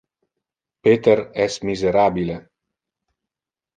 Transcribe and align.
Peter 0.87 1.19
es 1.45 1.59
miserabile. 1.71 2.39